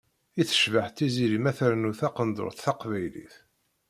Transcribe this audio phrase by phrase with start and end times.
[0.41, 3.35] I tecbeḥ Tiziri ma ternu taqendurt taqbaylit.